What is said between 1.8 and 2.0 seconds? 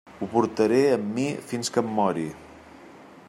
em